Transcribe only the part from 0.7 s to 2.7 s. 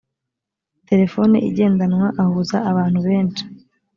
terefoni igendanwa ahuza